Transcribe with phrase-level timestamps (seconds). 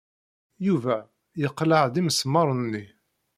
[0.65, 0.97] Yuba
[1.41, 2.85] yeqleɛ-d imesmaṛen-nni.